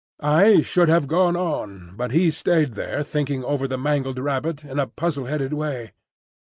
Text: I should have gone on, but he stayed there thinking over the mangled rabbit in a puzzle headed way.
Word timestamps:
I 0.23 0.63
should 0.63 0.89
have 0.89 1.05
gone 1.07 1.37
on, 1.37 1.93
but 1.95 2.09
he 2.09 2.31
stayed 2.31 2.73
there 2.73 3.03
thinking 3.03 3.43
over 3.43 3.67
the 3.67 3.77
mangled 3.77 4.17
rabbit 4.17 4.65
in 4.65 4.79
a 4.79 4.87
puzzle 4.87 5.25
headed 5.25 5.53
way. 5.53 5.91